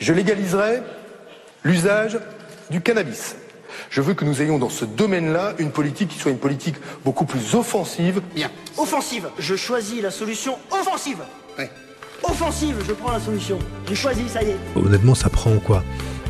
[0.00, 0.82] Je légaliserai
[1.64, 2.18] l'usage
[2.70, 3.36] du cannabis.
[3.90, 7.24] Je veux que nous ayons dans ce domaine-là une politique qui soit une politique beaucoup
[7.24, 8.20] plus offensive.
[8.34, 8.50] Bien.
[8.76, 9.28] Offensive.
[9.38, 11.18] Je choisis la solution offensive.
[12.24, 13.58] Offensive, je prends la solution.
[13.88, 14.56] J'ai choisi, ça y est.
[14.74, 15.84] Honnêtement, ça prend quoi?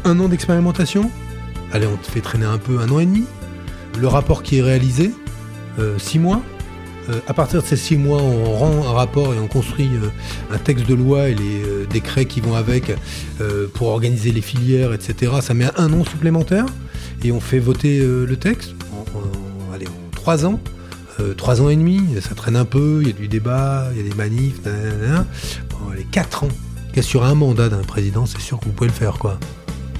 [0.04, 1.10] Un an d'expérimentation?
[1.72, 3.24] Allez, on te fait traîner un peu, un an et demi?
[3.98, 5.12] Le rapport qui est réalisé,
[5.78, 6.42] euh, six mois?
[7.10, 10.08] Euh, à partir de ces six mois, on rend un rapport et on construit euh,
[10.54, 12.92] un texte de loi et les euh, décrets qui vont avec
[13.74, 15.32] pour organiser les filières, etc.
[15.40, 16.66] Ça met un an supplémentaire
[17.22, 19.04] et on fait voter le texte en,
[20.12, 20.60] trois ans.
[21.36, 24.06] Trois ans et demi, ça traîne un peu, il y a du débat, il y
[24.06, 25.26] a des manifs, nanana.
[26.10, 26.48] Quatre ans.
[26.92, 29.38] Qu'est-ce sur un mandat d'un président, c'est sûr que vous pouvez le faire, quoi.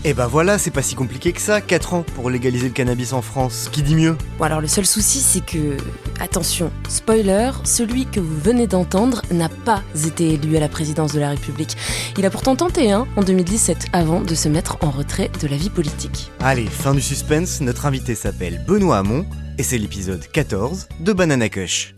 [0.04, 3.12] Et bah voilà, c'est pas si compliqué que ça, 4 ans pour légaliser le cannabis
[3.12, 3.68] en France.
[3.72, 4.16] Qui dit mieux?
[4.38, 5.76] Bon alors le seul souci c'est que,
[6.20, 11.20] attention, spoiler, celui que vous venez d'entendre n'a pas été élu à la présidence de
[11.20, 11.76] la République.
[12.16, 15.56] Il a pourtant tenté hein, en 2017 avant de se mettre en retrait de la
[15.56, 16.30] vie politique.
[16.40, 19.26] Allez, fin du suspense, notre invité s'appelle Benoît Hamon
[19.58, 21.94] et c'est l'épisode 14 de Banana Kush.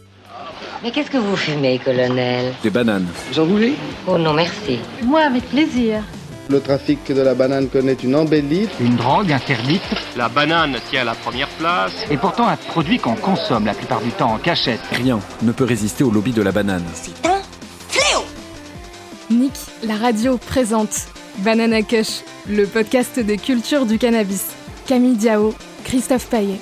[0.82, 2.54] Mais qu'est-ce que vous fumez, colonel?
[2.62, 3.06] Des bananes.
[3.30, 3.74] Vous en voulez
[4.06, 4.78] Oh non, merci.
[5.04, 6.02] Moi, avec plaisir.
[6.50, 8.68] Le trafic de la banane connaît une embellie.
[8.80, 9.82] Une drogue interdite
[10.16, 11.92] La banane tient la première place.
[12.10, 14.80] est pourtant un produit qu'on consomme la plupart du temps en cachette.
[14.90, 16.82] Rien ne peut résister au lobby de la banane.
[16.92, 17.40] C'est un
[17.88, 18.24] fléau
[19.30, 19.52] Nick,
[19.84, 21.06] la radio présente
[21.38, 24.46] Banana Kush, le podcast de culture du cannabis.
[24.88, 25.54] Camille Diao,
[25.84, 26.58] Christophe Paillet.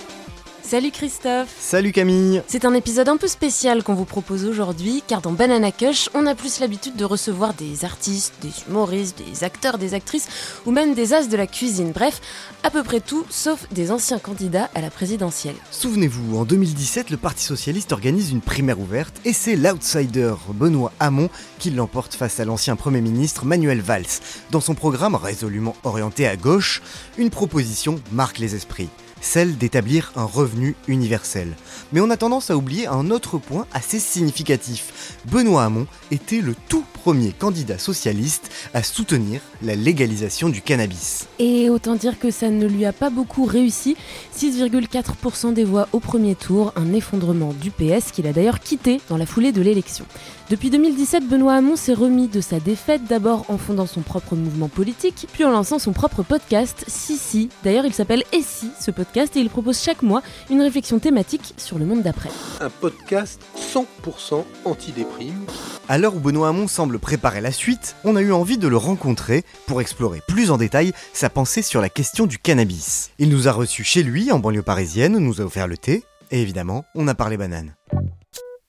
[0.69, 5.23] Salut Christophe Salut Camille C'est un épisode un peu spécial qu'on vous propose aujourd'hui, car
[5.23, 9.79] dans Banana Kush, on a plus l'habitude de recevoir des artistes, des humoristes, des acteurs,
[9.79, 10.29] des actrices,
[10.67, 11.93] ou même des as de la cuisine.
[11.93, 12.21] Bref,
[12.65, 15.57] à peu près tout, sauf des anciens candidats à la présidentielle.
[15.71, 21.31] Souvenez-vous, en 2017, le Parti Socialiste organise une primaire ouverte et c'est l'outsider Benoît Hamon
[21.59, 24.21] qui l'emporte face à l'ancien Premier ministre Manuel Valls.
[24.51, 26.83] Dans son programme résolument orienté à gauche,
[27.17, 28.91] une proposition marque les esprits
[29.21, 31.55] celle d'établir un revenu universel.
[31.93, 35.17] Mais on a tendance à oublier un autre point assez significatif.
[35.27, 41.27] Benoît Hamon était le tout premier candidat socialiste à soutenir la légalisation du cannabis.
[41.39, 43.97] Et autant dire que ça ne lui a pas beaucoup réussi.
[44.37, 49.17] 6,4% des voix au premier tour, un effondrement du PS qu'il a d'ailleurs quitté dans
[49.17, 50.05] la foulée de l'élection.
[50.51, 54.69] Depuis 2017, Benoît Hamon s'est remis de sa défaite, d'abord en fondant son propre mouvement
[54.69, 57.51] politique, puis en lançant son propre podcast, Sissi.
[57.65, 61.53] D'ailleurs, il s'appelle Et si, ce podcast, et il propose chaque mois une réflexion thématique
[61.59, 62.31] sur le monde d'après.
[62.61, 65.45] Un podcast 100% anti-déprime.
[65.87, 68.79] À l'heure où Benoît Hamon semble préparer la suite, on a eu envie de le
[68.79, 73.11] rencontrer pour explorer plus en détail sa pensée sur la question du cannabis.
[73.19, 76.41] Il nous a reçus chez lui, en banlieue parisienne, nous a offert le thé, et
[76.41, 77.75] évidemment, on a parlé banane.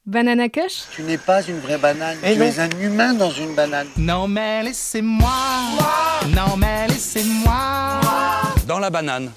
[0.10, 0.88] Banana Kush?
[0.92, 2.18] Tu n'es pas une vraie banane.
[2.24, 2.46] Eh tu non.
[2.46, 3.86] es un humain dans une banane.
[3.96, 5.30] Non mais laissez-moi
[6.36, 8.02] Non mais laissez-moi
[8.68, 9.30] Dans la banane.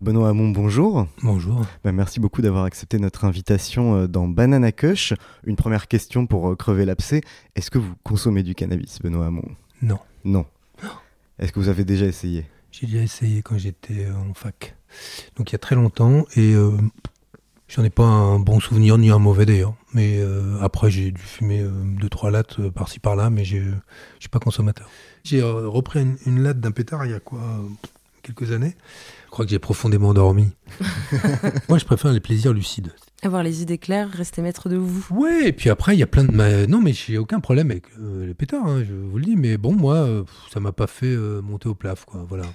[0.00, 1.08] Benoît Hamon, bonjour.
[1.24, 1.66] Bonjour.
[1.82, 5.14] Bah, merci beaucoup d'avoir accepté notre invitation euh, dans Banana Kush.
[5.42, 7.20] Une première question pour euh, crever l'abcès.
[7.56, 9.48] Est-ce que vous consommez du cannabis, Benoît Hamon?
[9.82, 9.98] Non.
[10.24, 10.46] Non.
[11.40, 12.46] Est-ce que vous avez déjà essayé?
[12.70, 14.76] J'ai déjà essayé quand j'étais euh, en fac.
[15.36, 16.70] Donc il y a très longtemps et euh,
[17.74, 19.74] j'en ai pas un bon souvenir ni un mauvais d'ailleurs.
[19.94, 23.58] Mais euh, après j'ai dû fumer euh, deux trois lattes euh, par-ci par-là, mais je
[24.18, 24.88] suis pas consommateur.
[25.24, 27.40] J'ai euh, repris une, une latte d'un pétard il y a quoi
[28.22, 28.76] quelques années.
[29.26, 30.50] Je crois que j'ai profondément dormi.
[31.68, 32.92] Moi je préfère les plaisirs lucides.
[33.24, 35.06] Avoir les idées claires, rester maître de vous.
[35.14, 36.32] Ouais, et puis après, il y a plein de.
[36.32, 39.36] ma- Non, mais j'ai aucun problème avec euh, les pétards, hein, je vous le dis.
[39.36, 42.24] Mais bon, moi, euh, ça m'a pas fait euh, monter au plaf, quoi.
[42.28, 42.44] Voilà.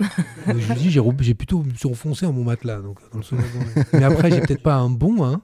[0.49, 2.77] Euh, je vous dis, j'ai, j'ai plutôt enfoncé à mon matelas.
[2.79, 3.43] Donc, dans le sommeil.
[3.91, 5.41] mais après, j'ai peut-être pas un bon, hein.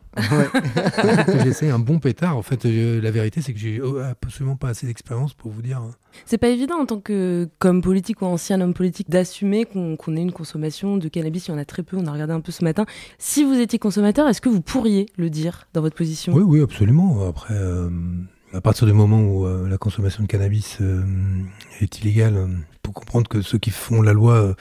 [1.43, 2.37] J'essaie un bon pétard.
[2.37, 5.77] En fait, la vérité, c'est que j'ai oh, absolument pas assez d'expérience pour vous dire.
[5.79, 5.91] hein.
[6.25, 10.15] C'est pas évident en tant que comme politique ou ancien homme politique d'assumer qu'on qu'on
[10.15, 11.47] ait une consommation de cannabis.
[11.47, 11.97] Il y en a très peu.
[11.97, 12.85] On a regardé un peu ce matin.
[13.17, 16.33] Si vous étiez consommateur, est-ce que vous pourriez le dire dans votre position?
[16.33, 17.27] Oui, oui, absolument.
[17.27, 17.89] Après, euh,
[18.53, 21.03] à partir du moment où euh, la consommation de cannabis euh,
[21.81, 22.47] est illégale, euh,
[22.85, 24.55] faut comprendre que ceux qui font la loi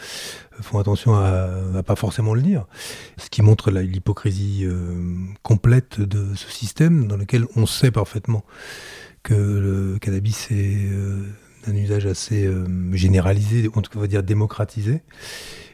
[0.61, 2.67] font attention à, à pas forcément le dire.
[3.19, 4.65] Ce qui montre l'hypocrisie
[5.43, 8.45] complète de ce système dans lequel on sait parfaitement
[9.25, 10.89] que le cannabis est
[11.67, 15.03] d'un usage assez euh, généralisé, en tout cas on va dire démocratisé.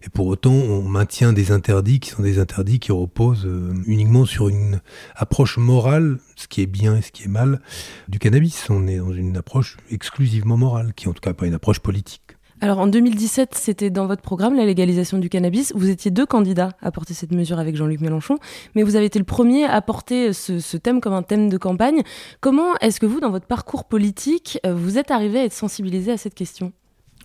[0.03, 4.25] Et pour autant, on maintient des interdits qui sont des interdits qui reposent euh, uniquement
[4.25, 4.81] sur une
[5.17, 7.61] approche morale, ce qui est bien et ce qui est mal,
[8.09, 8.71] du cannabis.
[8.71, 12.38] On est dans une approche exclusivement morale, qui en tout cas pas une approche politique.
[12.61, 15.73] Alors en 2017, c'était dans votre programme la légalisation du cannabis.
[15.77, 18.39] Vous étiez deux candidats à porter cette mesure avec Jean-Luc Mélenchon,
[18.75, 22.03] mais vous avez été le premier à porter ce, thème comme un thème de campagne.
[22.41, 26.11] Comment est-ce que vous, dans votre parcours politique, euh, vous êtes arrivé à être sensibilisé
[26.11, 26.73] à cette question?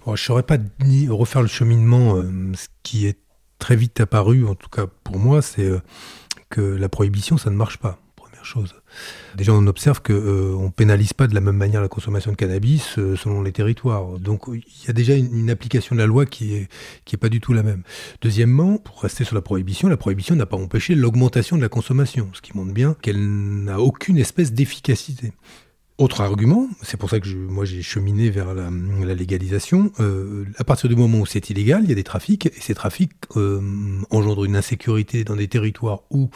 [0.05, 2.17] Je ne saurais pas ni refaire le cheminement.
[2.17, 3.17] Euh, ce qui est
[3.57, 5.81] très vite apparu, en tout cas pour moi, c'est euh,
[6.49, 8.02] que la prohibition, ça ne marche pas
[8.45, 8.75] chose.
[9.35, 12.35] Déjà, on observe qu'on euh, ne pénalise pas de la même manière la consommation de
[12.35, 14.19] cannabis euh, selon les territoires.
[14.19, 16.67] Donc, il y a déjà une, application de la loi qui est,
[17.05, 17.83] qui est pas du tout la même.
[18.21, 22.29] Deuxièmement, pour rester sur la prohibition, la prohibition n'a pas empêché l'augmentation de la consommation,
[22.33, 25.33] ce qui montre bien qu'elle n'a aucune espèce d'efficacité.
[25.99, 28.71] Autre argument, c'est pour ça que moi j'ai cheminé vers la,
[29.13, 32.53] légalisation, euh, à partir du moment où c'est illégal, il y a des trafics, et
[32.59, 33.61] ces trafics euh,
[34.09, 36.31] engendrent une insécurité dans des territoires où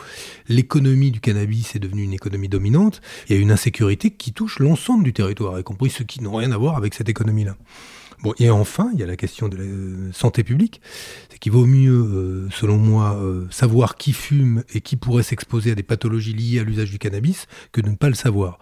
[0.47, 4.59] l'économie du cannabis est devenue une économie dominante, il y a une insécurité qui touche
[4.59, 7.57] l'ensemble du territoire, y compris ceux qui n'ont rien à voir avec cette économie-là.
[8.23, 10.81] Bon, et enfin, il y a la question de la santé publique.
[11.29, 15.71] C'est qu'il vaut mieux, euh, selon moi, euh, savoir qui fume et qui pourrait s'exposer
[15.71, 18.59] à des pathologies liées à l'usage du cannabis que de ne pas le savoir.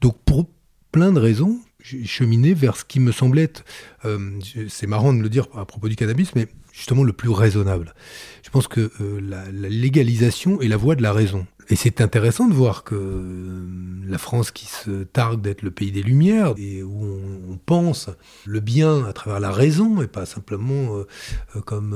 [0.00, 0.48] Donc, pour
[0.92, 3.64] plein de raisons, j'ai cheminé vers ce qui me semblait être,
[4.04, 4.38] euh,
[4.68, 7.94] c'est marrant de le dire à propos du cannabis, mais justement le plus raisonnable.
[8.42, 11.46] Je pense que euh, la, légalisation est la voie de la raison.
[11.68, 13.66] Et c'est intéressant de voir que euh,
[14.06, 18.10] la France qui se targue d'être le pays des Lumières et où on, pense
[18.44, 21.92] le bien à travers la raison et pas simplement euh, comme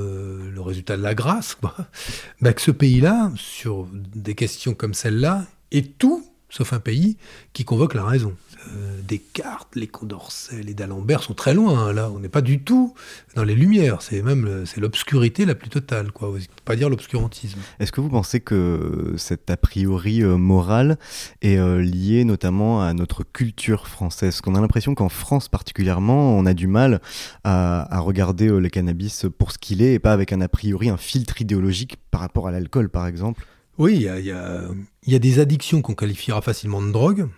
[0.55, 1.57] le résultat de la grâce,
[2.41, 7.17] bah, que ce pays-là, sur des questions comme celle-là, est tout sauf un pays
[7.53, 8.35] qui convoque la raison.
[8.75, 11.87] Euh, Descartes, les Condorcet, les d'Alembert sont très loin.
[11.87, 12.95] Hein, là, on n'est pas du tout
[13.35, 14.03] dans les lumières.
[14.03, 16.13] C'est même c'est l'obscurité la plus totale.
[16.13, 16.31] Quoi.
[16.31, 17.59] On pas dire l'obscurantisme.
[17.79, 20.99] Est-ce que vous pensez que cet a priori euh, moral
[21.43, 24.41] est euh, lié notamment à notre culture française?
[24.41, 27.01] Qu'on a l'impression qu'en France particulièrement, on a du mal
[27.45, 30.97] à, regarder le cannabis pour ce qu'il est et pas avec un a priori, un
[30.97, 33.47] filtre idéologique par rapport à l'alcool, par exemple?
[33.79, 37.29] Oui, il y y a des addictions qu'on qualifiera facilement de drogue.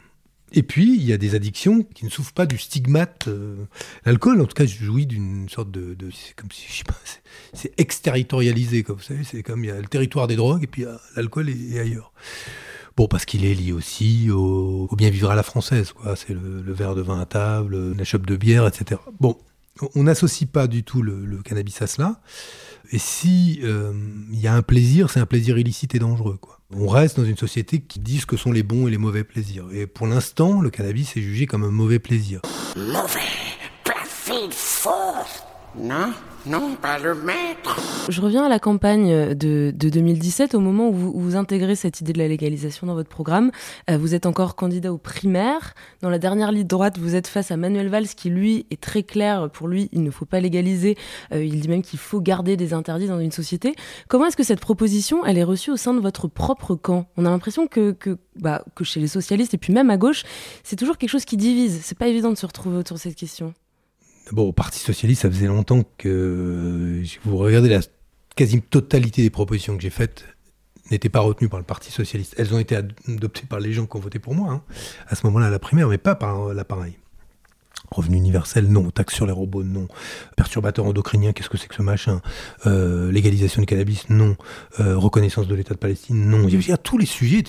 [0.53, 3.29] Et puis, il y a des addictions qui ne souffrent pas du stigmate.
[3.29, 3.57] Euh,
[4.05, 6.97] l'alcool, en tout cas, jouit d'une sorte de, c'est comme si, je sais pas,
[7.53, 9.25] c'est exterritorialisé, comme vous savez.
[9.25, 10.85] C'est comme il y a le territoire des drogues et puis
[11.17, 12.13] l'alcool est, ailleurs.
[12.97, 16.17] Bon, parce qu'il est lié aussi au, bien vivre à la française, quoi.
[16.17, 19.01] C'est le, verre de vin à table, la chope de bière, etc.
[19.21, 19.37] Bon,
[19.95, 22.21] on n'associe pas du tout le, cannabis à cela.
[22.91, 23.93] Et si euh,
[24.33, 26.58] il y a un plaisir, c'est un plaisir illicite et dangereux, quoi.
[26.75, 29.25] On reste dans une société qui dit ce que sont les bons et les mauvais
[29.25, 29.65] plaisirs.
[29.73, 32.43] Et pour l'instant, le cannabis est jugé comme un mauvais plaisir.
[32.77, 33.21] Mauvais.
[35.77, 36.13] Non,
[36.47, 37.79] non, pas le maître.
[38.09, 42.19] Je reviens à la campagne de, 2017, au moment où vous, intégrez cette idée de
[42.19, 43.51] la légalisation dans votre programme.
[43.91, 45.75] Euh, vous êtes encore candidat aux primaires.
[46.01, 49.03] Dans la dernière ligne droite, vous êtes face à Manuel Valls, qui lui est très
[49.03, 49.51] clair.
[49.51, 50.97] Pour lui, il ne faut pas légaliser.
[51.33, 53.75] Euh, il dit même qu'il faut garder des interdits dans une société.
[54.09, 57.07] Comment est-ce que cette proposition, elle est reçue au sein de votre propre camp?
[57.17, 60.25] On a l'impression que, que, bah, que chez les socialistes et puis même à gauche,
[60.65, 61.81] c'est toujours quelque chose qui divise.
[61.83, 63.53] C'est pas évident de se retrouver autour de cette question.
[64.33, 67.81] Bon, au Parti Socialiste, ça faisait longtemps que vous regardez la
[68.37, 70.25] quasi-totalité des propositions que j'ai faites
[70.91, 72.35] n'étaient pas retenues par le Parti Socialiste.
[72.39, 74.63] Elles ont été adoptées par les gens qui ont voté pour moi, hein,
[75.09, 76.99] à ce moment-là, à la primaire, mais pas par l'appareil.
[77.91, 78.91] Revenu universel, non.
[78.91, 79.89] Taxe sur les robots, non.
[80.37, 82.21] Perturbateur endocrinien, qu'est-ce que c'est que ce machin?
[82.67, 84.37] Euh, Légalisation du cannabis, non.
[84.81, 86.47] Euh, reconnaissance de l'État de Palestine, non.
[86.49, 87.43] Il y tous les sujets,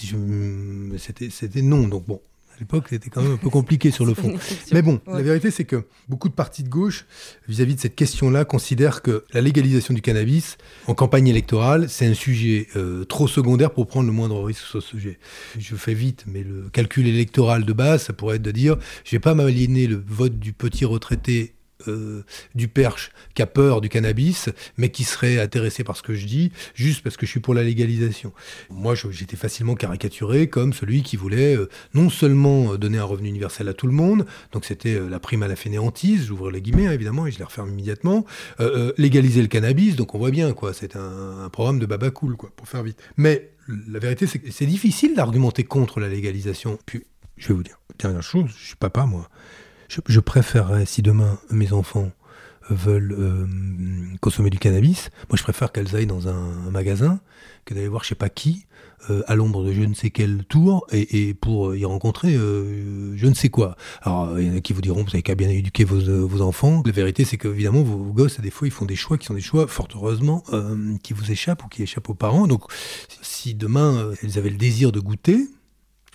[0.98, 1.88] c'était non.
[1.88, 2.22] Donc bon,
[2.60, 4.34] l'époque, c'était quand même un peu compliqué sur le fond.
[4.72, 7.06] Mais bon, la vérité, c'est que beaucoup de partis de gauche,
[7.48, 12.14] vis-à-vis de cette question-là, considèrent que la légalisation du cannabis en campagne électorale, c'est un
[12.14, 15.20] sujet euh, trop secondaire pour prendre le moindre risque sur ce sujet.
[15.58, 19.12] Je fais vite, mais le calcul électoral de base, ça pourrait être de dire, je
[19.12, 21.54] vais pas m'aliéner le vote du petit retraité
[21.88, 22.24] euh,
[22.56, 26.26] du perche qui a peur du cannabis, mais qui serait intéressé par ce que je
[26.26, 28.34] dis, juste parce que je suis pour la légalisation.
[28.70, 33.70] Moi, j'étais facilement caricaturé comme celui qui voulait euh, non seulement donner un revenu universel
[33.70, 36.94] à tout le monde, donc c'était euh, la prime à la fainéantise, j'ouvre les guillemets
[36.94, 38.26] évidemment et je les referme immédiatement,
[38.98, 42.52] légaliser le cannabis, donc on voit bien quoi, c'est un, programme de baba cool quoi,
[42.56, 42.98] pour faire vite.
[43.16, 43.52] Mais
[43.88, 46.78] la vérité, c'est c'est difficile d'argumenter contre la légalisation.
[46.86, 47.04] Puis,
[47.38, 49.30] je vais vous dire, dernière chose, je suis papa moi
[49.90, 52.12] je, préférerais, si demain mes enfants
[52.70, 53.48] veulent euh,
[54.22, 57.20] consommer du cannabis, moi je préfère qu'elles aillent dans un, magasin
[57.66, 58.68] que d'aller voir je sais pas qui
[59.10, 63.28] euh, à l'ombre de je ne sais quel tour et, pour y rencontrer euh, je
[63.28, 63.76] ne sais quoi.
[64.04, 66.84] Alors il y en a qui vous diront vous avez qu'à bien éduquer vos, enfants.
[66.86, 69.26] La vérité c'est que évidemment vos, vos, gosses des fois ils font des choix qui
[69.26, 70.44] sont des choix fort heureusement
[71.02, 72.46] qui vous échappent ou qui échappent aux parents.
[72.46, 72.66] Donc
[73.22, 75.48] si demain elles avaient le désir de goûter,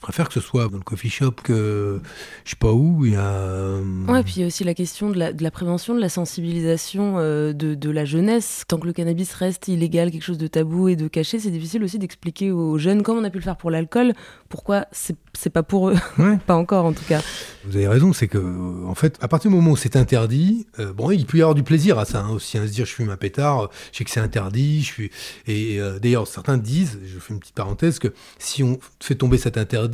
[0.05, 1.99] préfère que ce soit dans le coffee shop que
[2.45, 3.07] je sais pas où.
[3.07, 3.23] Il y a.
[3.23, 6.01] Euh, ouais, puis il y a aussi la question de la, de la prévention, de
[6.01, 8.65] la sensibilisation euh, de, de, la jeunesse.
[8.69, 11.83] Tant que le cannabis reste illégal, quelque chose de tabou et de caché, c'est difficile
[11.83, 14.13] aussi d'expliquer aux jeunes, comme on a pu le faire pour l'alcool,
[14.51, 15.97] pourquoi c'est pas pour eux.
[16.47, 17.23] pas encore en tout cas.
[17.65, 20.93] Vous avez raison, c'est que en fait, à partir du moment où c'est interdit, euh,
[20.93, 22.85] bon, il peut y avoir du plaisir à ça hein, aussi, à hein, se dire
[22.85, 25.11] je fume un pétard, je sais que c'est interdit, je suis.
[25.47, 28.09] Et d'ailleurs, certains disent, je fais une petite parenthèse, que
[28.39, 29.94] si on fait tomber cet interdit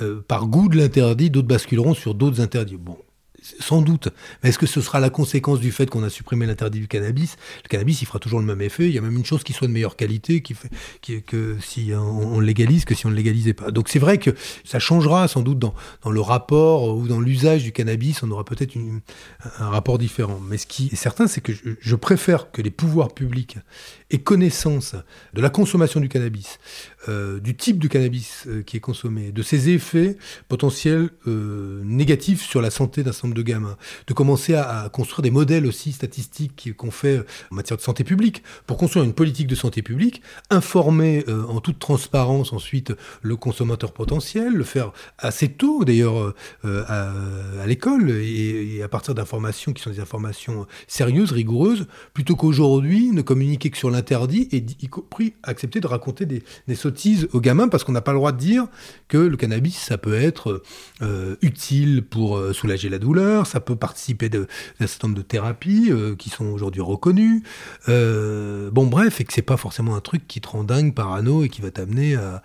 [0.00, 2.76] euh, par goût de l'interdit, d'autres basculeront sur d'autres interdits.
[2.76, 2.98] Bon,
[3.60, 4.08] sans doute.
[4.42, 7.36] Mais est-ce que ce sera la conséquence du fait qu'on a supprimé l'interdit du cannabis?
[7.64, 8.88] Le cannabis, il fera toujours le même effet.
[8.88, 12.84] Il y a même une chose qui soit de meilleure qualité que si on, légalise
[12.84, 13.70] que si on ne légalisait pas.
[13.70, 14.30] Donc c'est vrai que
[14.64, 18.22] ça changera sans doute dans, dans le rapport ou dans l'usage du cannabis.
[18.22, 18.76] On aura peut-être
[19.58, 20.40] un rapport différent.
[20.48, 23.58] Mais ce qui est certain, c'est que je, préfère que les pouvoirs publics
[24.10, 24.94] aient connaissance
[25.34, 26.58] de la consommation du cannabis,
[27.08, 30.16] euh, du type de cannabis euh, qui est consommé, de ses effets
[30.48, 35.22] potentiels euh, négatifs sur la santé d'un certain nombre de gamins, de commencer à, construire
[35.22, 37.20] des modèles aussi statistiques qu'on fait
[37.50, 41.78] en matière de santé publique, pour construire une politique de santé publique, informer en toute
[41.78, 42.92] transparence ensuite
[43.22, 46.34] le consommateur potentiel, le faire assez tôt d'ailleurs
[46.64, 53.22] à, l'école et, à partir d'informations qui sont des informations sérieuses, rigoureuses, plutôt qu'aujourd'hui ne
[53.22, 56.74] communiquer que sur l'interdit et y compris accepter de raconter des, des
[57.32, 58.66] aux gamins parce qu'on n'a pas le droit de dire
[59.08, 60.62] que le cannabis, ça peut être
[61.02, 64.46] euh, utile pour euh, soulager la douleur, ça peut participer d'un
[64.80, 67.42] certain nombre de thérapies euh, qui sont aujourd'hui reconnues.
[67.86, 71.48] bon, bref, et que c'est pas forcément un truc qui te rend dingue, parano et
[71.48, 72.42] qui va t'amener à,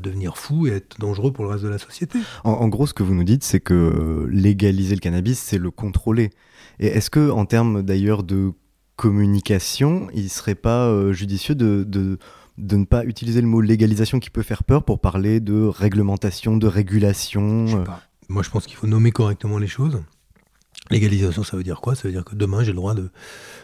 [0.00, 2.18] devenir fou et être dangereux pour le reste de la société.
[2.44, 6.30] En, gros, ce que vous nous dites, c'est que légaliser le cannabis, c'est le contrôler.
[6.78, 8.52] Et est-ce que, en termes d'ailleurs de
[8.96, 12.18] communication, il serait pas judicieux de, de
[12.60, 16.56] de ne pas utiliser le mot légalisation qui peut faire peur pour parler de réglementation,
[16.56, 17.84] de régulation euh.
[18.28, 20.00] Moi, je pense qu'il faut nommer correctement les choses.
[20.90, 21.94] Légalisation, ça veut dire quoi?
[21.96, 23.10] Ça veut dire que demain, j'ai le droit de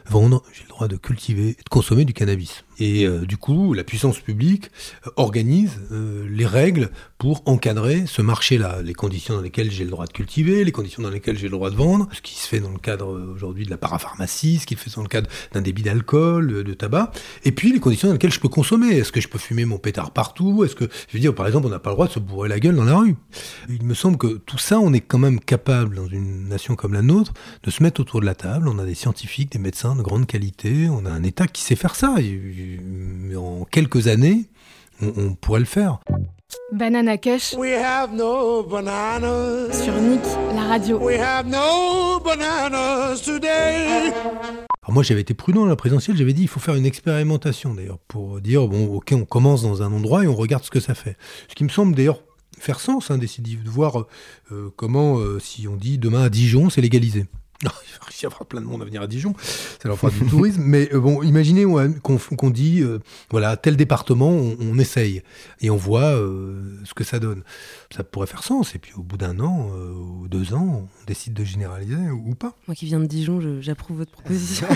[0.09, 2.65] vendre, j'ai le droit de cultiver, de consommer du cannabis.
[2.78, 4.71] Et euh, du coup, la puissance publique
[5.06, 9.90] euh, organise euh, les règles pour encadrer ce marché-là, les conditions dans lesquelles j'ai le
[9.90, 12.47] droit de cultiver, les conditions dans lesquelles j'ai le droit de vendre, ce qui se
[12.47, 15.30] fait dans le cadre aujourd'hui de la parapharmacie, ce qui se fait dans le cadre
[15.52, 17.12] d'un débit d'alcool, de tabac,
[17.45, 18.88] et puis les conditions dans lesquelles je peux consommer.
[18.99, 20.64] Est-ce que je peux fumer mon pétard partout?
[20.64, 22.49] Est-ce que, je veux dire, par exemple, on n'a pas le droit de se bourrer
[22.49, 23.16] la gueule dans la rue.
[23.68, 26.92] Il me semble que tout ça, on est quand même capable, dans une nation comme
[26.92, 28.68] la nôtre, de se mettre autour de la table.
[28.68, 31.76] On a des scientifiques, des médecins de grande qualité, on a un État qui sait
[31.76, 32.16] faire ça
[33.37, 34.46] en quelques années,
[35.02, 36.00] on, pourrait le faire.
[36.73, 37.54] Banana Cush.
[39.73, 40.23] Sur Nick,
[40.54, 40.99] la radio.
[44.87, 47.75] Alors moi j'avais été prudent à la présidentielle, j'avais dit il faut faire une expérimentation
[47.75, 50.78] d'ailleurs pour dire bon ok on commence dans un endroit et on regarde ce que
[50.78, 51.16] ça fait.
[51.49, 52.23] Ce qui me semble d'ailleurs
[52.56, 54.06] faire sens, hein, d'essayer de voir
[54.52, 57.26] euh, comment euh, si on dit demain à Dijon c'est légalisé.
[57.63, 60.27] Il va y avoir plein de monde à venir à Dijon, ça leur fera du
[60.27, 60.63] tourisme.
[60.65, 61.65] Mais euh, bon, imaginez
[62.03, 62.99] qu'on dit, euh,
[63.31, 65.23] voilà, tel département, on, essaye
[65.61, 67.43] et on voit euh, ce que ça donne.
[67.95, 68.75] Ça pourrait faire sens.
[68.75, 72.55] Et puis au bout d'un an ou deux ans, on décide de généraliser ou, pas.
[72.66, 74.66] Moi qui viens de Dijon, j'approuve votre proposition.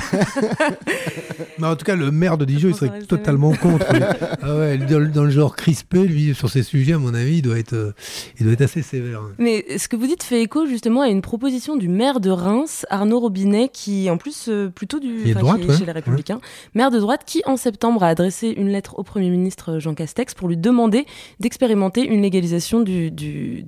[1.59, 3.87] Mais en tout cas, le maire de Dijon, il serait totalement contre.
[4.43, 7.59] ah ouais, dans, le genre crispé, lui, sur ces sujets, à mon avis, il doit
[7.59, 7.95] être,
[8.39, 9.23] il doit être assez sévère.
[9.39, 12.87] Mais ce que vous dites fait écho justement à une proposition du maire de Reims
[12.91, 16.41] Arnaud Robinet, qui en plus euh, plutôt du chez les Républicains,
[16.75, 20.35] maire de droite, qui en septembre a adressé une lettre au Premier ministre Jean Castex
[20.35, 21.07] pour lui demander
[21.41, 23.10] d'expérimenter une légalisation du,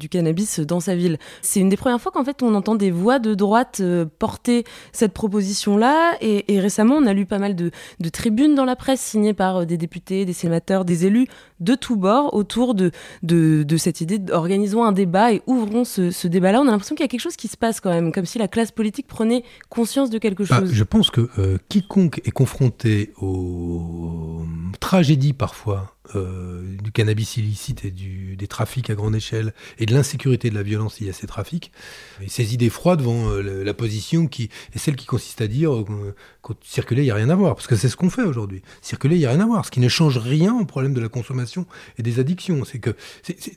[0.09, 1.19] cannabis dans sa ville.
[1.41, 4.65] C'est une des premières fois qu'en fait on entend des voix de droite euh, porter
[4.93, 7.71] cette proposition-là, et, récemment on a lu pas mal de,
[8.13, 11.27] tribunes dans la presse signées par euh, des députés, des sénateurs, des élus
[11.61, 12.91] de tous bords autour de,
[13.23, 16.61] de, cette idée d'organisons un débat et ouvrons ce, ce débat-là.
[16.61, 18.39] On a l'impression qu'il y a quelque chose qui se passe quand même, comme si
[18.39, 22.31] la classe politique prenait conscience de quelque bah, chose Je pense que euh, quiconque est
[22.31, 24.43] confronté aux
[24.81, 30.51] tragédies parfois euh, du cannabis illicite et des trafics à grande échelle et de l'insécurité
[30.51, 31.73] de la violence liée à ces trafics,
[32.21, 35.73] et ses idées froides devant euh, la position qui est celle qui consiste à dire
[35.73, 38.23] euh, que circuler, il n'y a rien à voir, parce que c'est ce qu'on fait
[38.23, 38.63] aujourd'hui.
[38.81, 41.01] Circuler, il n'y a rien à voir, ce qui ne change rien au problème de
[41.01, 41.67] la consommation
[41.99, 42.65] et des addictions.
[42.65, 42.95] C'est que,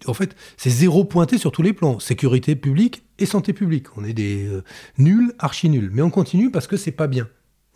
[0.06, 3.88] en fait, c'est zéro pointé sur tous les plans, sécurité publique et santé publique.
[3.98, 4.50] On est des
[4.98, 7.28] nuls, archi nuls, mais on continue parce que c'est pas bien.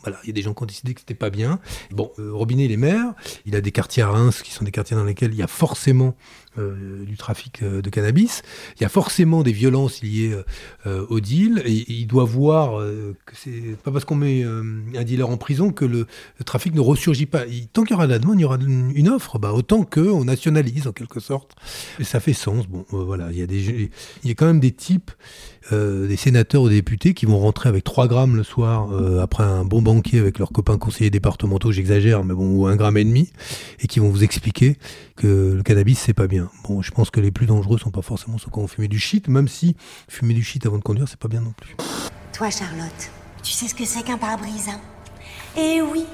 [0.03, 1.59] Voilà, il y a des gens qui ont décidé que c'était pas bien.
[1.91, 3.13] Bon, euh, Robinet, il est maire.
[3.45, 5.47] Il a des quartiers à Reims qui sont des quartiers dans lesquels il y a
[5.47, 6.15] forcément
[6.57, 8.41] euh, du trafic euh, de cannabis.
[8.77, 10.35] Il y a forcément des violences liées
[10.85, 11.63] au deal.
[11.65, 12.81] Il doit voir
[13.25, 16.07] que c'est pas parce qu'on met un dealer en prison que le,
[16.45, 17.43] trafic ne ressurgit pas.
[17.73, 19.37] tant qu'il y aura de la demande, il y aura une offre.
[19.37, 21.55] Bah, autant qu'on nationalise en quelque sorte.
[22.01, 22.67] Ça fait sens.
[22.67, 23.91] Bon, voilà, il y a des,
[24.23, 25.11] il y a quand même des types.
[25.71, 28.89] des sénateurs ou des députés qui vont rentrer avec 3 grammes le soir
[29.21, 33.03] après un bon avec leurs copains conseillers départementaux, j'exagère, mais bon, ou un gramme et
[33.03, 33.31] demi,
[33.79, 34.77] et qui vont vous expliquer
[35.15, 36.49] que le cannabis c'est pas bien.
[36.63, 38.99] Bon, je pense que les plus dangereux sont pas forcément ceux qui ont fumé du
[38.99, 39.75] shit, même si
[40.07, 41.75] fumer du shit avant de conduire, c'est pas bien non plus.
[42.33, 44.79] Toi, Charlotte, tu sais ce que c'est qu'un pare-brise, hein?
[45.57, 46.05] Eh oui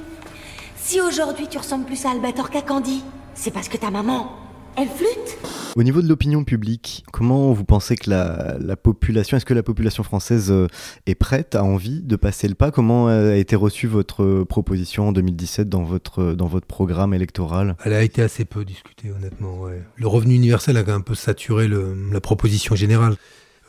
[0.78, 3.04] Si aujourd'hui tu ressembles plus à Albator qu'à Candy,
[3.34, 4.32] c'est parce que ta maman,
[4.78, 5.38] elle flûte
[5.76, 10.04] Au niveau de l'opinion publique, comment vous pensez que la, population, est-ce que la population
[10.04, 10.68] française euh,
[11.06, 12.72] est prête, a envie de passer le pas?
[12.72, 17.76] Comment euh, a été reçue votre proposition en 2017 dans votre, dans votre programme électoral?
[17.84, 19.68] Elle a été assez peu discutée, honnêtement.
[19.96, 23.16] Le revenu universel a un peu saturé la proposition générale.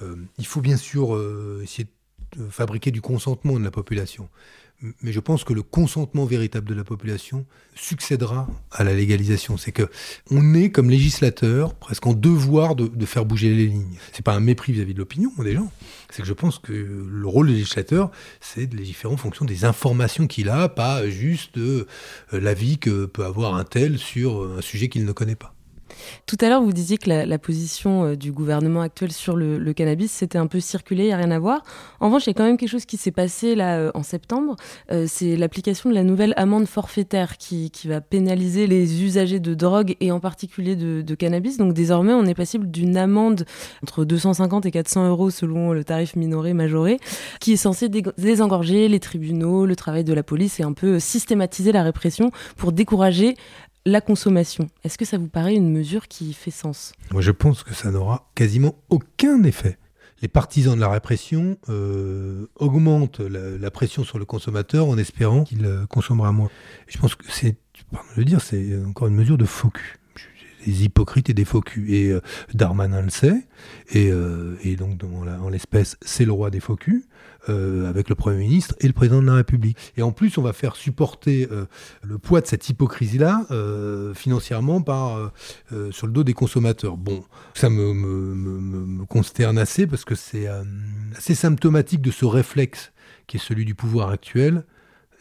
[0.03, 1.19] Euh, il faut bien sûr
[1.63, 1.89] essayer
[2.37, 4.29] de fabriquer du consentement de la population
[5.03, 9.57] mais je pense que le consentement véritable de la population succédera à la légalisation.
[9.57, 9.89] C'est que
[10.31, 13.97] on est comme législateur presque en devoir de, faire bouger les lignes.
[14.13, 15.71] C'est pas un mépris vis-à-vis de l'opinion des gens.
[16.11, 19.65] C'est que je pense que le rôle du législateur, c'est de légiférer en fonction des
[19.65, 21.87] informations qu'il a, pas juste euh,
[22.33, 25.56] l'avis que peut avoir un tel sur un sujet qu'il ne connaît pas.
[26.27, 30.11] Tout à l'heure, vous disiez que la, position euh, du gouvernement actuel sur le, cannabis,
[30.11, 31.63] c'était un peu circulé, il n'y a rien à voir.
[32.01, 34.03] En revanche, il y a quand même quelque chose qui s'est passé là euh, en
[34.03, 34.57] septembre.
[34.91, 39.97] Euh, c'est l'application de la nouvelle amende forfaitaire qui, va pénaliser les usagers de drogue
[40.01, 41.57] et en particulier de, cannabis.
[41.57, 43.45] Donc désormais, on est passible d'une amende
[43.83, 46.99] entre 250 et 400 euros selon le tarif minoré majoré,
[47.39, 51.71] qui est censé désengorger les tribunaux, le travail de la police et un peu systématiser
[51.71, 53.37] la répression pour décourager
[53.87, 54.69] la consommation.
[54.85, 56.93] Est-ce que ça vous paraît une mesure qui fait sens?
[57.13, 59.79] Moi, je pense que ça n'aura quasiment aucun effet.
[60.23, 65.65] Les partisans de la répression euh, augmentent la, pression sur le consommateur en espérant qu'il
[65.65, 66.51] euh, consommera moins.
[66.89, 67.57] je pense que c'est,
[67.93, 69.99] pardon de le dire, c'est encore une mesure de faux cul
[70.67, 71.63] des hypocrites et des faux.
[71.89, 72.21] Et euh,
[72.53, 73.47] Darmanin le sait,
[73.93, 76.77] et, donc en l'espèce, c'est le roi des faux.
[77.49, 79.79] Euh, avec le Premier ministre et le Président de la République.
[79.97, 81.67] Et en plus, on va faire supporter euh,
[82.03, 85.31] le poids de cette hypocrisie-là euh, financièrement par,
[85.91, 86.97] sur le dos des consommateurs.
[86.97, 87.23] Bon,
[87.55, 90.49] ça me consterne assez parce que c'est
[91.17, 92.93] assez symptomatique de ce réflexe
[93.29, 94.65] qui est celui du pouvoir actuel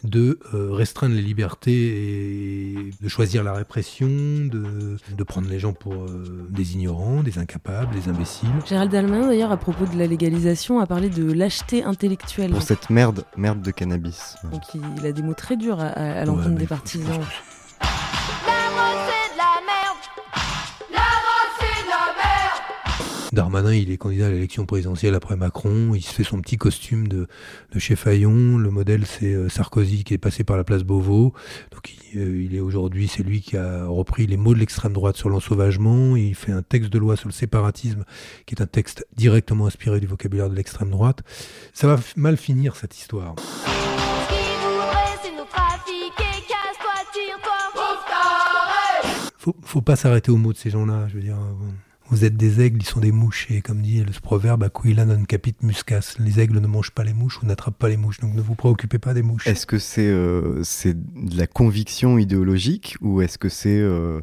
[0.05, 5.73] de euh, restreindre les libertés et de choisir la répression, de, de prendre les gens
[5.73, 8.49] pour euh, des ignorants, des incapables, des imbéciles.
[8.65, 12.51] Gérald Darmanin, d'ailleurs, à propos de la légalisation, a parlé de lâcheté intellectuelle.
[12.51, 14.35] Pour cette merde, merde de cannabis.
[14.51, 17.21] Donc il, a des mots très durs à, l'encontre des partisans.
[23.35, 25.93] Darmanin, il est candidat à l'élection présidentielle après Macron.
[25.93, 27.27] Il se fait son petit costume de,
[27.71, 28.57] de chez Fayon.
[28.57, 31.33] Le modèle, c'est euh, Sarkozy qui est passé par la place Beauvau.
[31.71, 35.17] Donc, il, euh, est aujourd'hui, c'est lui qui a repris les mots de l'extrême droite
[35.17, 36.15] sur l'ensauvagement.
[36.15, 38.05] Il fait un texte de loi sur le séparatisme,
[38.45, 41.21] qui est un texte directement inspiré du vocabulaire de l'extrême droite.
[41.73, 43.35] Ça va mal finir cette histoire.
[49.37, 51.07] Faut, faut pas s'arrêter aux mots de ces gens-là.
[51.09, 51.37] Je veux dire.
[52.09, 53.47] Vous êtes des aigles, ils sont des mouches.
[53.49, 56.15] Et comme dit le proverbe, aquila non capit muscas.
[56.19, 58.19] Les aigles ne mangent pas les mouches ou n'attrapent pas les mouches.
[58.19, 59.47] Donc ne vous préoccupez pas des mouches.
[59.47, 64.21] Est-ce que c'est euh, de la conviction idéologique ou est-ce que c'est euh,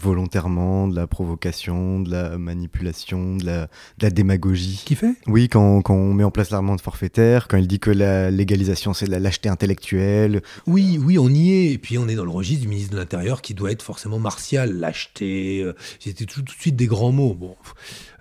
[0.00, 3.62] volontairement, de la provocation, de la manipulation, de la,
[3.98, 4.82] de la démagogie.
[4.84, 5.14] Qui fait?
[5.26, 8.94] Oui, quand, quand, on met en place l'amende forfaitaire, quand il dit que la légalisation
[8.94, 10.42] c'est de la lâcheté intellectuelle.
[10.66, 11.72] Oui, oui, on y est.
[11.72, 14.18] Et puis on est dans le registre du ministre de l'Intérieur qui doit être forcément
[14.18, 15.62] martial, lâcheté.
[15.62, 17.34] Euh, c'était tout, tout, de suite des grands mots.
[17.34, 17.56] Bon.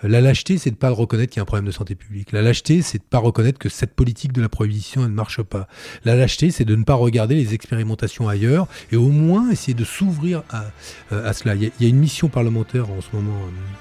[0.03, 2.31] La lâcheté, c'est de pas reconnaître qu'il y a un problème de santé publique.
[2.31, 5.67] La lâcheté, c'est de pas reconnaître que cette politique de la prohibition, ne marche pas.
[6.05, 9.83] La lâcheté, c'est de ne pas regarder les expérimentations ailleurs et au moins essayer de
[9.83, 10.65] s'ouvrir à,
[11.11, 11.55] euh, à cela.
[11.55, 13.37] Il y, a, une mission parlementaire en ce moment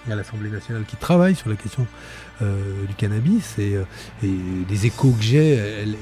[0.08, 1.86] euh, à l'Assemblée nationale qui travaille sur la question
[2.40, 3.76] du cannabis et,
[4.22, 5.96] les échos que j'ai, elle,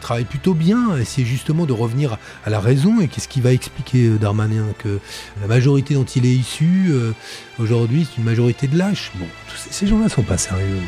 [0.00, 0.96] travaille plutôt bien.
[0.96, 4.98] Essayer justement de revenir à la raison et qu'est-ce qui va expliquer Darmanin que
[5.40, 6.92] la majorité dont il est issu
[7.58, 9.12] aujourd'hui c'est une majorité de lâches?
[9.16, 10.80] Bon, tous ces gens-là sont pas sérieux.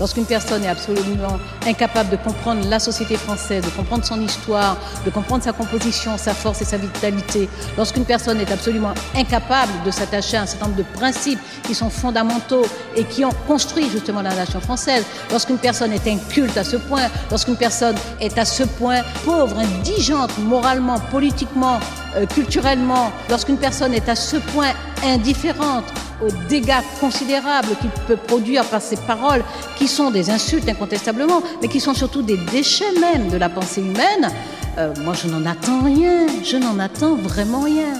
[0.00, 5.10] Lorsqu'une personne est absolument incapable de comprendre la société française, de comprendre son histoire, de
[5.10, 10.36] comprendre sa composition, sa force et sa vitalité, lorsqu'une personne est absolument incapable de s'attacher
[10.36, 14.34] à un certain nombre de principes qui sont fondamentaux et qui ont construit justement la
[14.34, 19.02] nation française, lorsqu'une personne est inculte à ce point, lorsqu'une personne est à ce point
[19.24, 21.78] pauvre, indigente, moralement, politiquement,
[22.16, 24.72] euh, culturellement, lorsqu'une personne est à ce point
[25.04, 25.84] indifférente,
[26.22, 29.44] aux dégâts considérables qu'il peut produire par ses paroles,
[29.76, 33.80] qui sont des insultes incontestablement, mais qui sont surtout des déchets même de la pensée
[33.80, 34.30] humaine,
[34.78, 37.94] euh, moi je n'en attends rien, je n'en attends vraiment rien.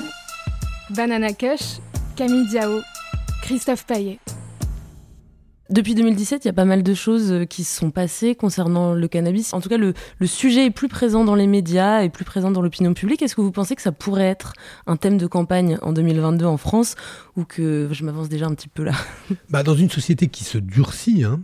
[0.90, 1.80] Banana Kush,
[2.16, 2.80] Camille Diao,
[3.42, 4.18] Christophe Paillet.
[5.70, 8.92] Depuis 2017, il y a pas mal de choses euh, qui se sont passées concernant
[8.92, 9.54] le cannabis.
[9.54, 9.94] En tout cas, le,
[10.26, 13.22] sujet est plus présent dans les médias et plus présent dans l'opinion publique.
[13.22, 14.52] Est-ce que vous pensez que ça pourrait être
[14.86, 16.96] un thème de campagne en 2022 en France
[17.36, 18.92] ou que je m'avance déjà un petit peu là?
[19.48, 21.40] Bah, Dans une société qui se durcit, hein,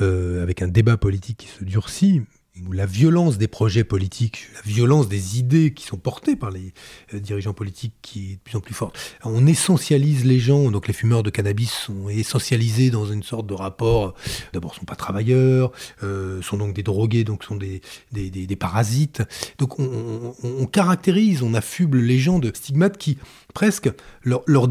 [0.00, 2.22] euh, avec un débat politique qui se durcit,
[2.70, 6.74] la violence des projets politiques, la violence des idées qui sont portées par les
[7.14, 8.98] euh, dirigeants politiques qui est de plus en plus forte.
[9.24, 13.54] On essentialise les gens, donc les fumeurs de cannabis sont essentialisés dans une sorte de
[13.54, 14.14] rapport.
[14.52, 17.80] D'abord, sont pas travailleurs, euh, sont donc des drogués, donc sont des,
[18.12, 19.22] des, des, parasites.
[19.58, 23.16] Donc on, on, caractérise, on affuble les gens de stigmates qui
[23.52, 23.90] presque
[24.22, 24.68] leur, leur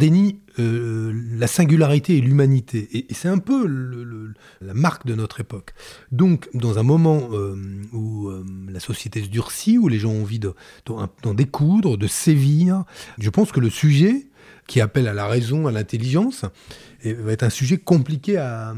[0.59, 2.89] euh, la singularité et l'humanité.
[2.93, 3.67] Et, c'est un peu
[4.61, 5.73] la marque de notre époque.
[6.11, 7.55] Donc, dans un moment euh,
[7.93, 12.83] où euh, la société se durcit, où les gens ont envie d'en découdre, de sévir,
[13.17, 14.27] je pense que le sujet
[14.67, 16.45] qui appelle à la raison, à l'intelligence,
[17.03, 18.73] va être un sujet compliqué à,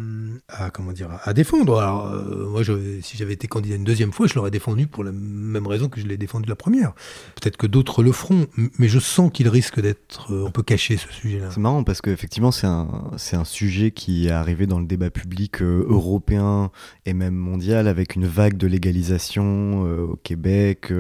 [0.73, 1.79] comment dire, à défendre.
[1.79, 2.61] Alors, euh, moi,
[3.01, 5.99] si j'avais été candidat une deuxième fois, je l'aurais défendu pour la même raison que
[5.99, 6.93] je l'ai défendu la première.
[7.35, 10.97] Peut-être que d'autres le feront, mais je sens qu'il risque d'être euh, un peu caché,
[10.97, 11.49] ce sujet-là.
[11.51, 15.09] C'est marrant parce qu'effectivement, c'est un, c'est un sujet qui est arrivé dans le débat
[15.09, 16.71] public euh, européen
[17.05, 20.91] et même mondial avec une vague de légalisation au Québec,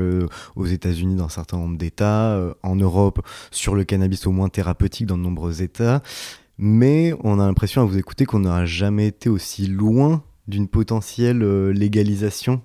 [0.55, 5.07] aux États-Unis dans un certain nombre d'États, en Europe sur le cannabis au moins thérapeutique
[5.07, 6.01] dans de nombreux États
[6.57, 11.41] mais on a l'impression à vous écouter qu'on n'aura jamais été aussi loin d'une potentielle
[11.41, 12.61] euh, légalisation,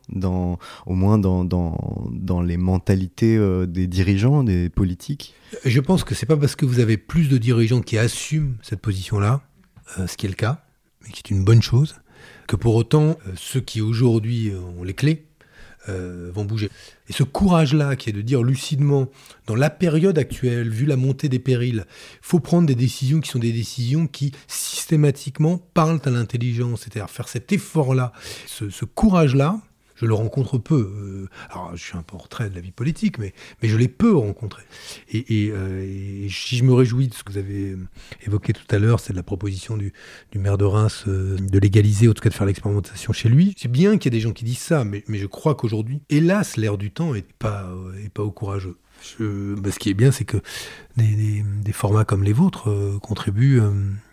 [0.86, 5.34] au moins dans les mentalités euh, des dirigeants, des politiques.
[5.64, 8.80] Je pense que c'est pas parce que vous avez plus de dirigeants qui assument cette
[8.80, 9.42] position-là,
[9.98, 10.64] euh, ce qui est le cas,
[11.02, 11.96] mais qui est une bonne chose,
[12.48, 15.27] que pour autant, ceux qui aujourd'hui ont les clés
[15.88, 16.70] euh, vont bouger.
[17.08, 19.08] Et ce courage-là, qui est de dire lucidement,
[19.46, 23.30] dans la période actuelle, vu la montée des périls, il faut prendre des décisions qui
[23.30, 28.12] sont des décisions qui systématiquement parlent à l'intelligence, c'est-à-dire faire cet effort-là,
[28.46, 29.60] ce courage-là,
[30.00, 30.92] je le rencontre peu.
[30.96, 33.76] Euh, alors, je suis un peu en retrait de la vie politique, mais, mais je
[33.76, 34.62] l'ai peu rencontré.
[35.12, 37.76] Et, euh, si je me réjouis de ce que vous avez
[38.26, 39.92] évoqué tout à l'heure, c'est de la proposition du,
[40.34, 43.54] maire de Reims euh, de légaliser, en tout cas de faire l'expérimentation chez lui.
[43.58, 46.56] C'est bien qu'il y ait des gens qui disent ça, mais, je crois qu'aujourd'hui, hélas,
[46.56, 47.68] l'air du temps n'est pas,
[48.04, 48.76] est pas au courageux.
[49.20, 50.38] Bah, ce qui est bien, c'est que
[50.96, 52.68] des, des, formats comme les vôtres
[53.00, 53.60] contribuent,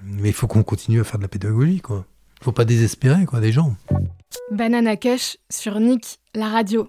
[0.04, 2.06] mais il faut qu'on continue à faire de la pédagogie, quoi.
[2.42, 3.76] Faut pas désespérer, quoi, des gens.
[4.52, 6.88] Banana Kush sur Nick, la radio.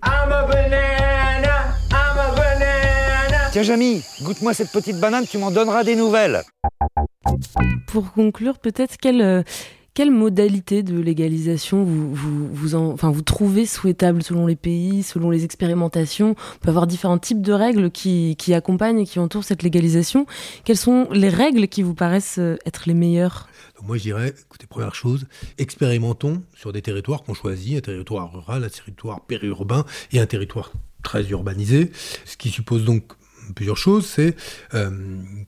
[3.53, 6.43] Tiens, Jamy, goûte-moi cette petite banane, tu m'en donneras des nouvelles.
[7.87, 9.43] Pour conclure, peut-être quelle, euh,
[9.97, 15.31] quelle modalité de légalisation vous, vous, vous, enfin, vous trouvez souhaitable selon les pays, selon
[15.31, 16.37] les expérimentations?
[16.57, 20.27] On peut avoir différents types de règles qui, qui accompagnent et qui entourent cette légalisation.
[20.65, 23.49] Quelles sont les règles qui vous paraissent euh, être les meilleures?
[23.83, 25.25] Moi, je dirais, écoutez, première chose,
[25.57, 30.73] expérimentons sur des territoires qu'on choisit, un territoire rural, un territoire périurbain et un territoire
[31.03, 31.91] très urbanisé,
[32.27, 33.15] ce qui suppose donc
[33.55, 34.35] plusieurs choses, c'est
[34.75, 34.91] euh,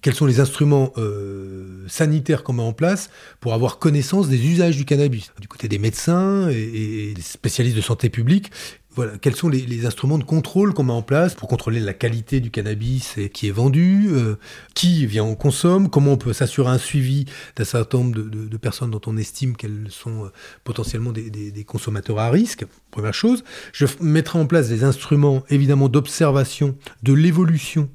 [0.02, 4.76] quels sont les instruments euh, sanitaires qu'on met en place pour avoir connaissance des usages
[4.76, 5.32] du cannabis.
[5.40, 8.50] Du côté des médecins et, et des spécialistes de santé publique,
[8.94, 12.40] voilà, quels sont les, instruments de contrôle qu'on met en place pour contrôler la qualité
[12.40, 14.37] du cannabis et qui est vendu, euh,
[14.74, 18.90] qui vient en consomme, comment on peut s'assurer un suivi d'un certain nombre de, personnes
[18.90, 20.33] dont on estime qu'elles sont euh,
[20.64, 22.64] potentiellement des, consommateurs à risque.
[22.90, 27.90] Première chose, je mettrai en place des instruments évidemment d'observation de l'évolution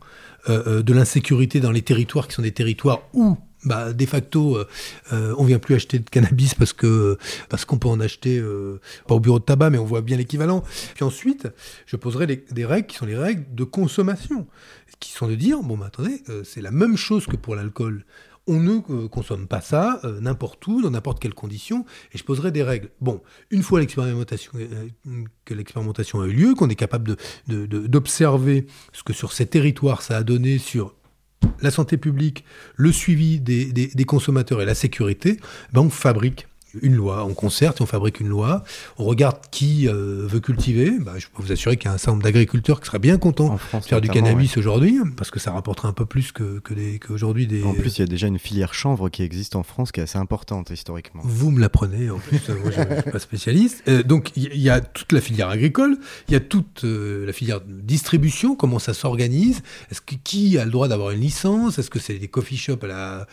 [0.50, 4.68] euh, de l'insécurité dans les territoires qui sont des territoires où bah, de facto, euh,
[5.12, 7.18] euh, on vient plus acheter de cannabis parce que
[7.50, 10.18] parce qu'on peut en acheter euh, pas au bureau de tabac, mais on voit bien
[10.18, 10.64] l'équivalent.
[10.96, 11.48] Puis ensuite,
[11.86, 14.48] je poserai des, règles qui sont les règles de consommation,
[15.00, 18.06] qui sont de dire bon, bah, attendez, c'est la même chose que pour l'alcool.
[18.46, 22.24] On ne euh, consomme pas ça euh, n'importe où, dans n'importe quelle condition, et je
[22.26, 22.90] poserai des règles.
[23.00, 23.22] Bon,
[23.52, 24.26] une fois euh,
[25.46, 27.16] que l'expérimentation a eu lieu, qu'on est capable
[27.48, 30.94] d'observer ce que sur ces territoires ça a donné sur
[31.62, 32.44] la santé publique,
[32.76, 35.40] le suivi des, consommateurs et la sécurité,
[35.72, 36.48] ben on fabrique
[36.82, 38.64] une loi, on concerte et on fabrique une loi,
[38.98, 41.98] on regarde qui euh, veut cultiver, Ben, je peux vous assurer qu'il y a un
[41.98, 45.52] certain nombre d'agriculteurs qui seraient bien contents de faire du cannabis aujourd'hui, parce que ça
[45.52, 47.64] rapporterait un peu plus que, des- qu'aujourd'hui des...
[47.64, 50.04] En plus, il y a déjà une filière chanvre qui existe en France qui est
[50.04, 51.22] assez importante historiquement.
[51.26, 53.84] Vous me l'apprenez, en plus, euh, moi je ne suis pas spécialiste.
[53.88, 57.34] Euh, donc il y, a toute la filière agricole, il y a toute euh, la
[57.34, 61.90] filière distribution, comment ça s'organise, est-ce que qui a le droit d'avoir une licence, est-ce
[61.90, 63.28] que c'est des coffee shops à la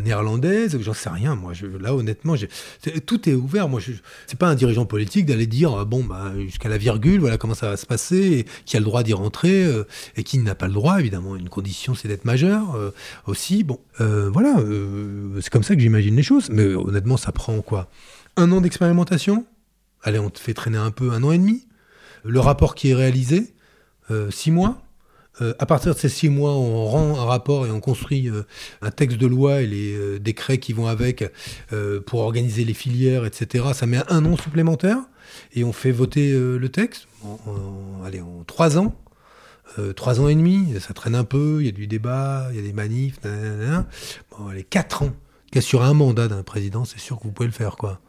[0.00, 2.48] néerlandaise, j'en sais rien, moi, je, là honnêtement, j'ai-
[2.90, 3.80] tout est ouvert, moi
[4.26, 7.54] c'est pas un dirigeant politique d'aller dire, euh, bon, bah, jusqu'à la virgule, voilà comment
[7.54, 9.84] ça va se passer, qui a le droit d'y rentrer, euh,
[10.16, 12.90] et qui n'a pas le droit, évidemment, une condition c'est d'être majeur euh,
[13.26, 14.56] aussi, bon, voilà,
[15.40, 17.88] c'est comme ça que j'imagine les choses, mais honnêtement, ça prend quoi?
[18.36, 19.46] Un an d'expérimentation?
[20.02, 21.66] Allez, on te fait traîner un peu, un an et demi?
[22.24, 23.54] Le rapport qui est réalisé,
[24.30, 24.82] six mois?
[25.40, 28.44] Euh, à partir de ces six mois, on rend un rapport et on construit euh,
[28.82, 31.24] un texte de loi et les euh, décrets qui vont avec
[32.06, 33.66] pour organiser les filières, etc.
[33.74, 34.98] Ça met un an supplémentaire
[35.54, 37.08] et on fait voter le texte.
[37.22, 38.94] En, allez, en trois ans.
[39.96, 42.58] Trois ans et demi, ça traîne un peu, il y a du débat, il y
[42.58, 43.86] a des manifs, nanana.
[44.30, 45.10] Bon, allez, quatre ans.
[45.60, 48.00] Sur un mandat d'un président, c'est sûr que vous pouvez le faire, quoi.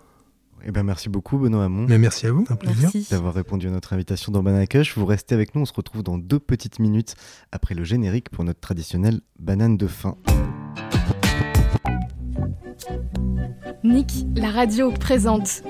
[0.68, 1.86] Eh ben, merci beaucoup, Benoît Hamon.
[1.88, 2.90] Mais merci à vous, un plaisir.
[3.12, 4.98] D'avoir répondu à notre invitation dans Banana Cush.
[4.98, 7.14] Vous restez avec nous, on se retrouve dans deux petites minutes
[7.52, 10.16] après le générique pour notre traditionnelle banane de fin.
[13.84, 15.62] Nick, la radio présente.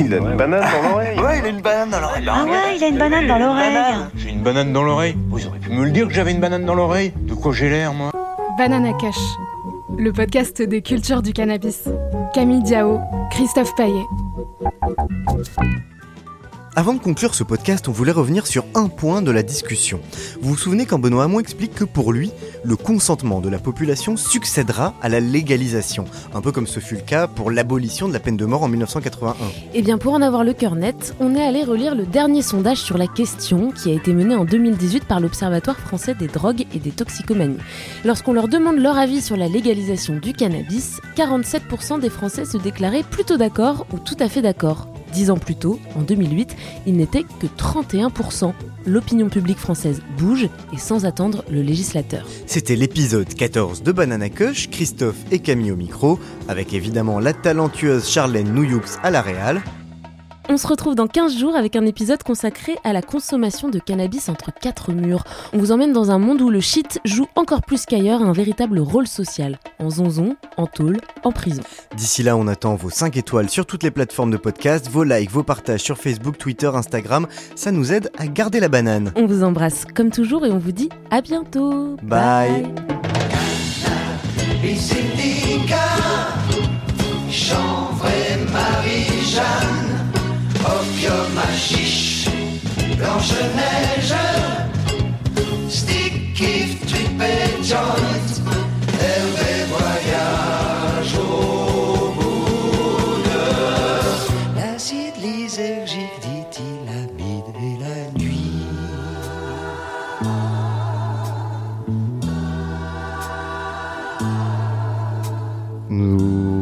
[0.00, 1.20] Il a une banane dans l'oreille.
[1.20, 2.26] Ouais, il a une banane dans l'oreille.
[2.26, 3.76] Ah ouais, il a une banane dans l'oreille.
[4.16, 5.14] J'ai une banane dans l'oreille.
[5.28, 7.12] Vous auriez pu me le dire que j'avais une banane dans l'oreille?
[7.20, 8.12] De quoi j'ai l'air, moi?
[8.56, 9.20] Banana Cush,
[9.98, 11.86] le podcast des cultures du cannabis.
[12.32, 12.98] Camille Diao,
[13.38, 14.04] Christophe Paillet.
[16.74, 20.00] Avant de conclure ce podcast, on voulait revenir sur un point de la discussion.
[20.40, 24.16] Vous vous souvenez quand Benoît Hamon explique que pour lui, le consentement de la population
[24.16, 28.20] succédera à la légalisation, un peu comme ce fut le cas pour l'abolition de la
[28.20, 29.36] peine de mort en 1981.
[29.74, 32.78] Eh bien, pour en avoir le cœur net, on est allé relire le dernier sondage
[32.78, 36.78] sur la question qui a été mené en 2018 par l'Observatoire français des drogues et
[36.78, 37.58] des toxicomanies.
[38.04, 43.02] Lorsqu'on leur demande leur avis sur la légalisation du cannabis, 47% des Français se déclaraient
[43.02, 44.88] plutôt d'accord ou tout à fait d'accord.
[45.12, 46.54] Dix ans plus tôt, en 2008,
[46.86, 48.52] il n'était que 31%.
[48.86, 52.26] L'opinion publique française bouge et sans attendre le législateur.
[52.48, 58.08] C'était l'épisode 14 de Banana Cush, Christophe et Camille au micro, avec évidemment la talentueuse
[58.08, 59.60] Charlène Nouyoux à la réal.
[60.50, 64.30] On se retrouve dans 15 jours avec un épisode consacré à la consommation de cannabis
[64.30, 65.24] entre quatre murs.
[65.52, 68.78] On vous emmène dans un monde où le shit joue encore plus qu'ailleurs un véritable
[68.78, 69.58] rôle social.
[69.78, 71.62] En zonzon, en tôle, en prison.
[71.96, 75.30] D'ici là, on attend vos 5 étoiles sur toutes les plateformes de podcast, vos likes,
[75.30, 77.26] vos partages sur Facebook, Twitter, Instagram.
[77.54, 79.12] Ça nous aide à garder la banane.
[79.16, 81.96] On vous embrasse comme toujours et on vous dit à bientôt.
[82.02, 82.72] Bye.
[84.62, 85.76] Les syndicats,
[87.30, 89.87] chanvre et Marie-Jeanne,
[90.64, 92.30] opium chiche,
[92.96, 94.14] Blanche-Neige,
[95.68, 98.47] stick, if, trip et joint,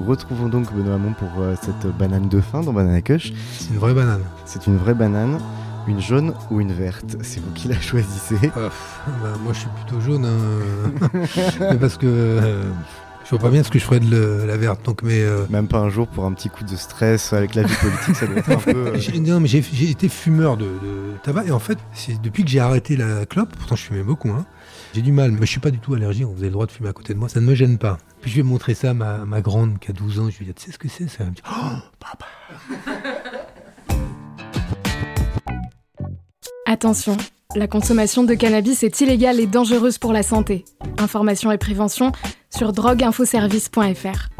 [0.06, 3.32] retrouvons donc Benoît Hamon pour euh, cette banane de fin dans Banana Cush.
[3.58, 4.22] C'est une vraie banane.
[4.44, 5.38] C'est une vraie banane.
[5.88, 7.16] Une jaune ou une verte?
[7.22, 8.50] C'est vous qui la choisissez.
[8.56, 8.70] Bah,
[9.44, 12.62] moi, je suis plutôt jaune, hein, parce que euh,
[13.24, 14.84] je vois pas bien ce que je ferais de le- la verte.
[14.84, 17.62] Donc, mais euh, Même pas un jour pour un petit coup de stress avec la
[17.62, 18.96] vie politique, ça doit être un peu.
[18.98, 19.58] J'ai- Non, mais j'ai
[19.90, 23.50] été fumeur de, de tabac et en fait, c'est depuis que j'ai arrêté la clope,
[23.56, 24.44] pourtant je fumais beaucoup, hein,
[24.96, 26.70] j'ai du mal, mais je suis pas du tout allergique, vous avez le droit de
[26.70, 27.98] fumer à côté de moi, ça ne me gêne pas.
[28.22, 30.54] Puis je vais montrer ça à ma, grande qui a 12 ans, je lui dis,
[30.54, 31.18] tu sais ce que c'est ça?
[31.20, 31.76] Elle me dit, oh,
[36.64, 37.18] Attention,
[37.54, 40.64] la consommation de cannabis est illégale et dangereuse pour la santé.
[40.96, 42.12] Information et prévention
[42.48, 44.30] sur drogueinfoservice.fr.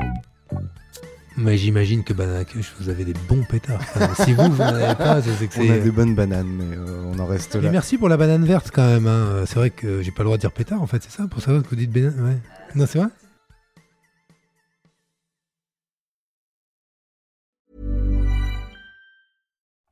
[1.38, 3.79] Mais j'imagine que Banana Kush, vous avez des bons pétards.
[3.81, 5.68] Enfin, si vous, vous n'en avez pas, c'est que c'est...
[5.70, 7.70] On a des bonnes bananes, mais euh, on en reste Mais là.
[7.72, 9.07] merci pour la banane verte quand même.
[9.07, 9.44] hein.
[9.46, 11.42] C'est vrai que j'ai pas le droit de dire pétard en fait, c'est ça Pour
[11.42, 12.38] savoir que vous dites banane ouais.
[12.75, 13.09] Non, c'est vrai?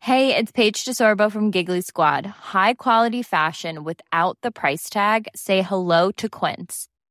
[0.00, 2.26] Hey, it's Paige DeSorbo from Giggly Squad.
[2.26, 5.28] High quality fashion without the price tag.
[5.34, 6.88] Say hello to Quince.